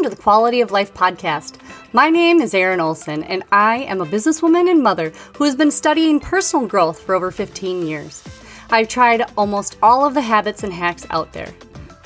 [0.00, 1.58] Welcome to the Quality of Life podcast.
[1.92, 5.70] My name is Erin Olson, and I am a businesswoman and mother who has been
[5.70, 8.24] studying personal growth for over 15 years.
[8.70, 11.52] I've tried almost all of the habits and hacks out there.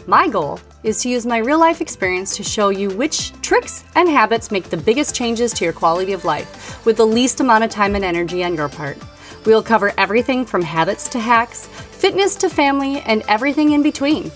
[0.09, 4.09] My goal is to use my real life experience to show you which tricks and
[4.09, 7.71] habits make the biggest changes to your quality of life with the least amount of
[7.71, 8.99] time and energy on your part.
[9.47, 14.33] We will cover everything from habits to hacks, fitness to family, and everything in between.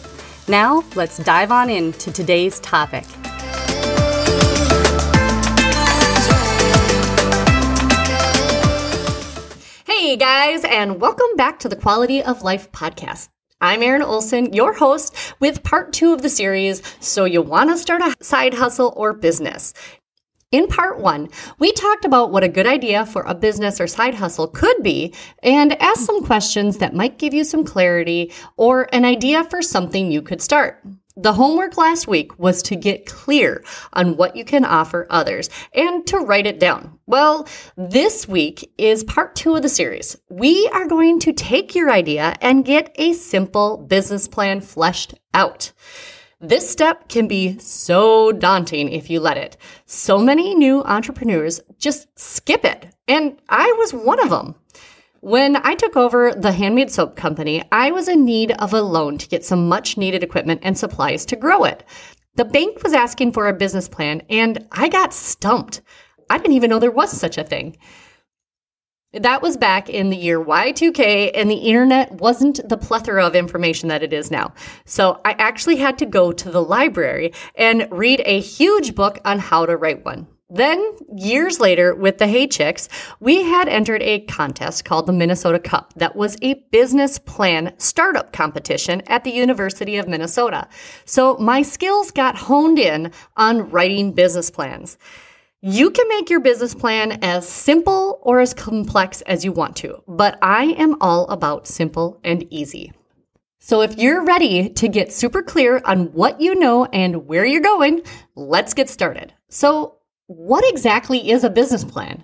[0.46, 3.04] Now, let's dive on into today's topic.
[10.08, 13.28] Hey guys, and welcome back to the Quality of Life podcast.
[13.60, 17.76] I'm Erin Olson, your host, with part two of the series So You Want to
[17.76, 19.74] Start a Side Hustle or Business.
[20.50, 24.14] In part one, we talked about what a good idea for a business or side
[24.14, 29.04] hustle could be and asked some questions that might give you some clarity or an
[29.04, 30.82] idea for something you could start.
[31.20, 36.06] The homework last week was to get clear on what you can offer others and
[36.06, 37.00] to write it down.
[37.06, 40.16] Well, this week is part two of the series.
[40.30, 45.72] We are going to take your idea and get a simple business plan fleshed out.
[46.40, 49.56] This step can be so daunting if you let it.
[49.86, 54.54] So many new entrepreneurs just skip it, and I was one of them.
[55.20, 59.18] When I took over the handmade soap company, I was in need of a loan
[59.18, 61.82] to get some much needed equipment and supplies to grow it.
[62.36, 65.82] The bank was asking for a business plan, and I got stumped.
[66.30, 67.76] I didn't even know there was such a thing.
[69.12, 73.88] That was back in the year Y2K, and the internet wasn't the plethora of information
[73.88, 74.52] that it is now.
[74.84, 79.40] So I actually had to go to the library and read a huge book on
[79.40, 80.28] how to write one.
[80.50, 82.88] Then, years later, with the Hey Chicks,
[83.20, 88.32] we had entered a contest called the Minnesota Cup that was a business plan startup
[88.32, 90.66] competition at the University of Minnesota.
[91.04, 94.96] So my skills got honed in on writing business plans.
[95.60, 100.02] You can make your business plan as simple or as complex as you want to,
[100.08, 102.92] but I am all about simple and easy.
[103.58, 107.60] So if you're ready to get super clear on what you know and where you're
[107.60, 108.00] going,
[108.34, 109.34] let's get started.
[109.50, 109.97] So,
[110.28, 112.22] what exactly is a business plan?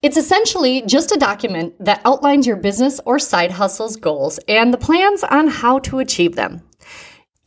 [0.00, 4.78] It's essentially just a document that outlines your business or side hustle's goals and the
[4.78, 6.62] plans on how to achieve them.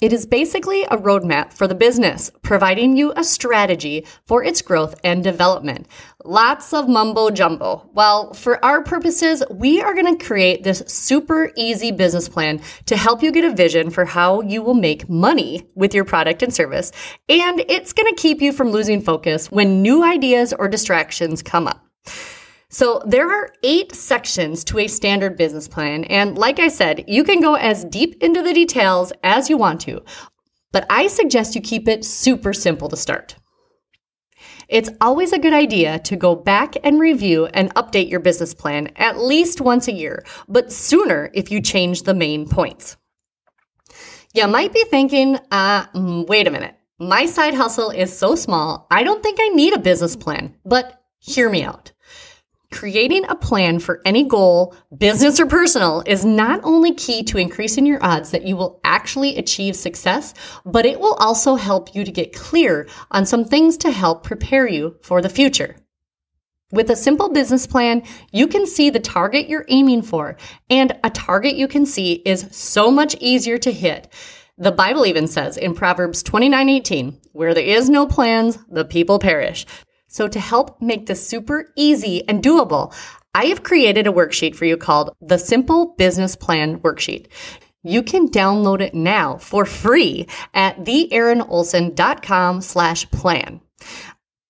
[0.02, 4.96] It is basically a roadmap for the business, providing you a strategy for its growth
[5.04, 5.88] and development.
[6.26, 7.90] Lots of mumbo jumbo.
[7.94, 12.98] Well, for our purposes, we are going to create this super easy business plan to
[12.98, 16.54] help you get a vision for how you will make money with your product and
[16.54, 16.92] service.
[17.30, 21.68] And it's going to keep you from losing focus when new ideas or distractions come
[21.68, 21.82] up.
[22.74, 26.06] So there are eight sections to a standard business plan.
[26.06, 29.80] And like I said, you can go as deep into the details as you want
[29.82, 30.02] to,
[30.72, 33.36] but I suggest you keep it super simple to start.
[34.68, 38.92] It's always a good idea to go back and review and update your business plan
[38.96, 42.98] at least once a year, but sooner if you change the main points.
[44.34, 46.74] You might be thinking, uh, mm, wait a minute.
[46.98, 51.04] My side hustle is so small, I don't think I need a business plan, but
[51.20, 51.93] hear me out.
[52.74, 57.86] Creating a plan for any goal, business or personal, is not only key to increasing
[57.86, 60.34] your odds that you will actually achieve success,
[60.66, 64.68] but it will also help you to get clear on some things to help prepare
[64.68, 65.76] you for the future.
[66.72, 68.02] With a simple business plan,
[68.32, 70.36] you can see the target you're aiming for,
[70.68, 74.12] and a target you can see is so much easier to hit.
[74.58, 79.68] The Bible even says in Proverbs 29:18, where there is no plans, the people perish.
[80.14, 82.94] So to help make this super easy and doable,
[83.34, 87.26] I have created a worksheet for you called the Simple Business Plan Worksheet.
[87.82, 93.60] You can download it now for free at theerinolson.com slash plan.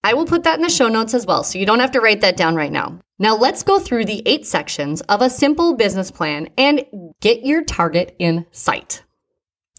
[0.04, 2.02] I will put that in the show notes as well, so you don't have to
[2.02, 3.00] write that down right now.
[3.18, 6.84] Now let's go through the eight sections of a simple business plan and
[7.22, 9.02] get your target in sight.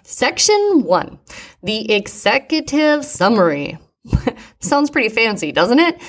[0.03, 1.19] Section one,
[1.63, 3.77] the executive summary.
[4.65, 6.01] Sounds pretty fancy, doesn't it?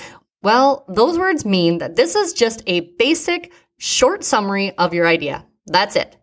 [0.42, 5.46] Well, those words mean that this is just a basic, short summary of your idea.
[5.66, 6.18] That's it.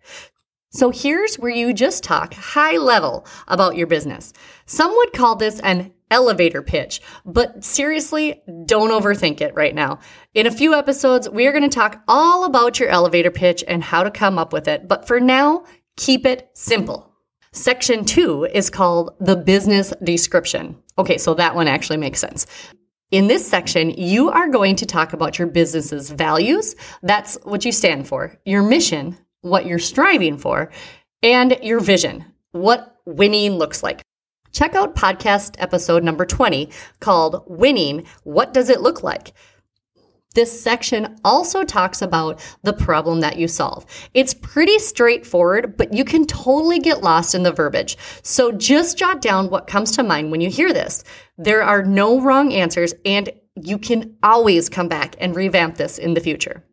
[0.70, 4.32] So here's where you just talk high level about your business.
[4.64, 9.99] Some would call this an elevator pitch, but seriously, don't overthink it right now.
[10.32, 13.85] In a few episodes, we are going to talk all about your elevator pitch and
[13.85, 14.88] how to come up with it.
[14.88, 15.64] But for now,
[15.99, 17.12] keep it simple.
[17.52, 20.81] Section two is called the business description.
[20.98, 22.46] Okay, so that one actually makes sense.
[23.10, 26.74] In this section, you are going to talk about your business's values.
[27.02, 30.70] That's what you stand for, your mission, what you're striving for,
[31.22, 34.02] and your vision, what winning looks like.
[34.52, 39.32] check out podcast episode number 20 called Winning What Does It Look Like?
[40.34, 43.84] This section also talks about the problem that you solve.
[44.14, 47.99] It's pretty straightforward, but you can totally get lost in the verbiage.
[48.23, 51.05] So just jot down what comes to mind when you hear this.
[51.37, 56.14] There are no wrong answers, and you can always come back and revamp this in
[56.14, 56.64] the future.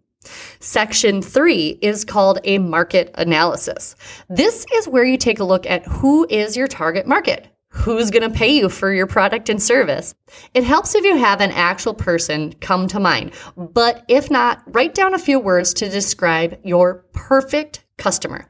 [0.59, 3.95] Section three is called a market analysis.
[4.29, 7.47] This is where you take a look at who is your target market.
[7.71, 10.15] Who's going to pay you for your product and service?
[10.53, 13.31] It helps if you have an actual person come to mind.
[13.55, 18.49] But if not, write down a few words to describe your perfect customer.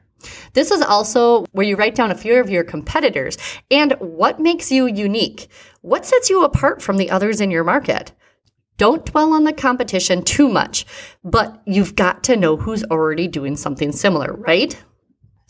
[0.54, 3.36] This is also where you write down a few of your competitors
[3.70, 5.48] and what makes you unique.
[5.82, 8.12] What sets you apart from the others in your market?
[8.76, 10.86] Don't dwell on the competition too much,
[11.22, 14.82] but you've got to know who's already doing something similar, right?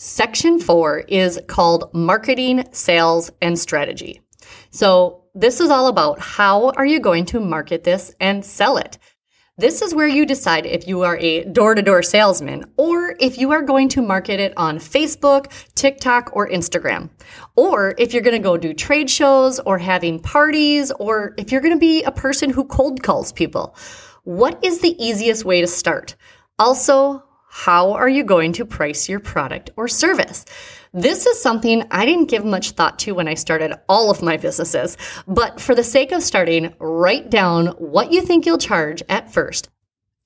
[0.03, 4.23] Section four is called marketing, sales, and strategy.
[4.71, 8.97] So this is all about how are you going to market this and sell it?
[9.59, 13.37] This is where you decide if you are a door to door salesman or if
[13.37, 17.11] you are going to market it on Facebook, TikTok, or Instagram.
[17.55, 21.61] Or if you're going to go do trade shows or having parties, or if you're
[21.61, 23.77] going to be a person who cold calls people.
[24.25, 26.17] What is the easiest way to start?
[26.59, 30.45] Also, how are you going to price your product or service?
[30.93, 34.37] This is something I didn't give much thought to when I started all of my
[34.37, 39.33] businesses, but for the sake of starting, write down what you think you'll charge at
[39.33, 39.69] first.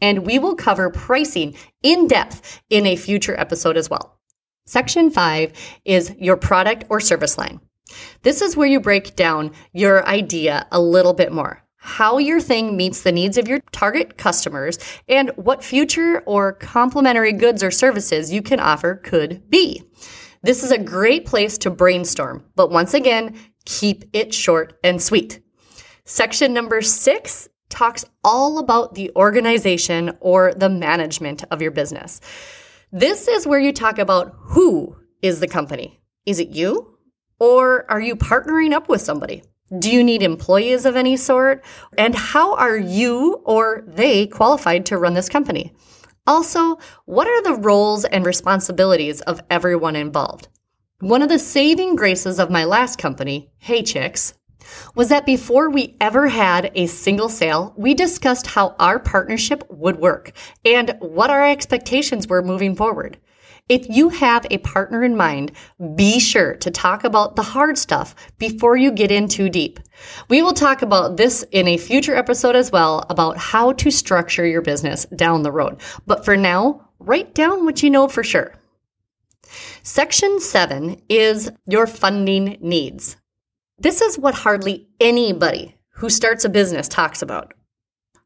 [0.03, 4.21] And we will cover pricing in depth in a future episode as well.
[4.67, 5.55] Section five
[5.87, 7.59] is your product or service line.
[8.21, 12.79] This is where you break down your idea a little bit more how your thing
[12.79, 18.33] meets the needs of your target customers, and what future or complementary goods or services
[18.33, 19.83] you can offer could be.
[20.43, 25.43] This is a great place to brainstorm, but once again, keep it short and sweet.
[26.07, 32.19] Section number six talks all about the organization or the management of your business.
[32.93, 36.01] This is where you talk about who is the company.
[36.25, 36.97] Is it you?
[37.39, 39.43] Or are you partnering up with somebody?
[39.79, 41.65] Do you need employees of any sort?
[41.97, 45.73] And how are you or they qualified to run this company?
[46.27, 50.49] Also, what are the roles and responsibilities of everyone involved?
[51.01, 54.35] One of the saving graces of my last company, Hey Chicks,
[54.95, 59.97] was that before we ever had a single sale, we discussed how our partnership would
[59.97, 60.33] work
[60.65, 63.19] and what our expectations were moving forward.
[63.67, 65.53] If you have a partner in mind,
[65.97, 69.81] be sure to talk about the hard stuff before you get in too deep.
[70.29, 74.45] We will talk about this in a future episode as well about how to structure
[74.45, 75.81] your business down the road.
[76.07, 78.55] But for now, write down what you know for sure.
[79.83, 83.17] Section seven is your funding needs.
[83.79, 87.55] This is what hardly anybody who starts a business talks about.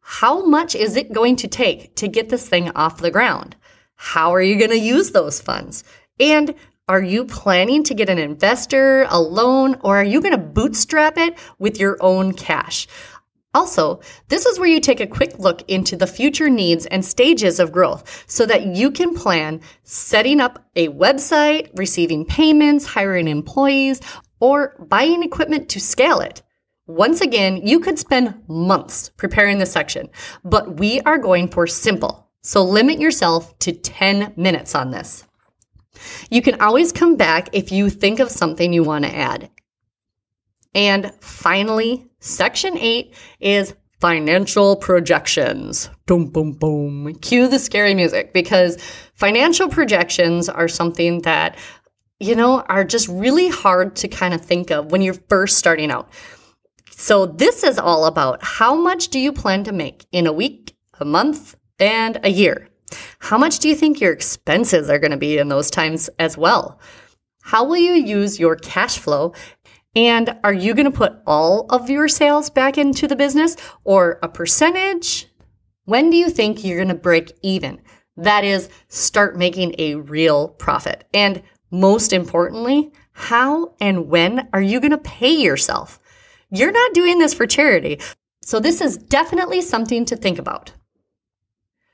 [0.00, 3.54] How much is it going to take to get this thing off the ground?
[3.98, 5.82] How are you going to use those funds?
[6.20, 6.54] And
[6.88, 11.18] are you planning to get an investor, a loan, or are you going to bootstrap
[11.18, 12.86] it with your own cash?
[13.54, 17.58] Also, this is where you take a quick look into the future needs and stages
[17.58, 24.00] of growth so that you can plan setting up a website, receiving payments, hiring employees,
[24.38, 26.40] or buying equipment to scale it.
[26.86, 30.08] Once again, you could spend months preparing this section,
[30.44, 35.24] but we are going for simple so limit yourself to 10 minutes on this.
[36.30, 39.50] You can always come back if you think of something you want to add.
[40.74, 45.90] And finally, section eight is financial projections.
[46.06, 47.14] Boom, boom, boom.
[47.16, 48.76] Cue the scary music because
[49.14, 51.56] financial projections are something that,
[52.20, 55.90] you know, are just really hard to kind of think of when you're first starting
[55.90, 56.08] out.
[56.90, 60.76] So this is all about how much do you plan to make in a week,
[61.00, 62.68] a month, and a year.
[63.18, 66.36] How much do you think your expenses are going to be in those times as
[66.36, 66.80] well?
[67.42, 69.34] How will you use your cash flow?
[69.94, 74.18] And are you going to put all of your sales back into the business or
[74.22, 75.26] a percentage?
[75.84, 77.80] When do you think you're going to break even?
[78.16, 81.04] That is, start making a real profit.
[81.14, 85.98] And most importantly, how and when are you going to pay yourself?
[86.50, 88.00] You're not doing this for charity.
[88.42, 90.72] So, this is definitely something to think about.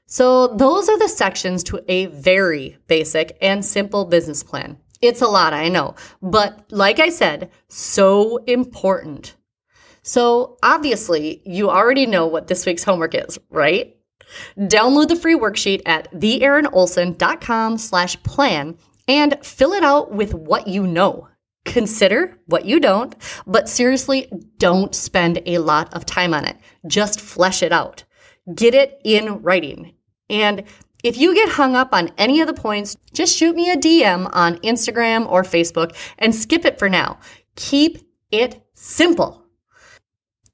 [0.06, 4.76] So, those are the sections to a very basic and simple business plan.
[5.00, 9.34] It's a lot, I know, but like I said, so important.
[10.02, 13.96] So, obviously, you already know what this week's homework is, right?
[14.58, 18.76] Download the free worksheet at theerinolson.com slash plan
[19.08, 21.28] and fill it out with what you know.
[21.64, 23.14] consider what you don't,
[23.46, 26.56] but seriously, don't spend a lot of time on it.
[26.86, 28.04] Just flesh it out.
[28.52, 29.94] Get it in writing.
[30.28, 30.64] And
[31.02, 34.28] if you get hung up on any of the points, just shoot me a DM
[34.32, 37.18] on Instagram or Facebook and skip it for now.
[37.56, 37.98] Keep
[38.30, 39.44] it simple.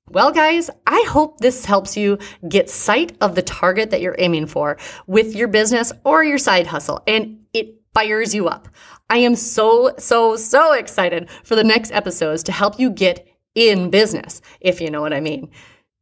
[0.09, 2.19] Well, guys, I hope this helps you
[2.49, 6.67] get sight of the target that you're aiming for with your business or your side
[6.67, 8.69] hustle and it fires you up.
[9.09, 13.91] I am so, so, so excited for the next episodes to help you get in
[13.91, 15.51] business, if you know what I mean.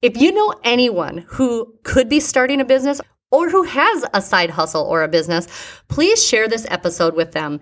[0.01, 3.01] If you know anyone who could be starting a business
[3.31, 5.49] or who has a side hustle or a business,
[5.89, 7.61] please share this episode with them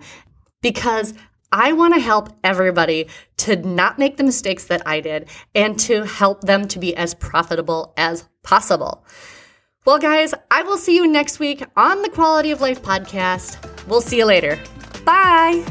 [0.61, 1.13] because
[1.51, 6.03] I want to help everybody to not make the mistakes that I did and to
[6.03, 9.03] help them to be as profitable as possible.
[9.85, 13.87] Well, guys, I will see you next week on the Quality of Life podcast.
[13.87, 14.59] We'll see you later.
[15.05, 15.65] Bye.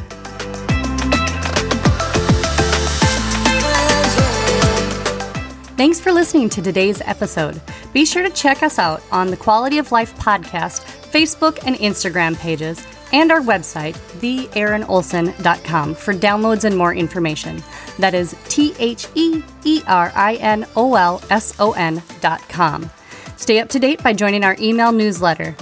[5.76, 7.60] Thanks for listening to today's episode.
[7.92, 12.34] Be sure to check us out on the Quality of Life podcast, Facebook, and Instagram
[12.38, 17.62] pages, and our website, theerinolson.com, for downloads and more information.
[17.98, 22.90] That is T H E E R I N O L S O N.com.
[23.36, 25.54] Stay up to date by joining our email newsletter.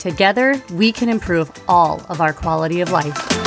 [0.00, 3.43] Together, we can improve all of our quality of life.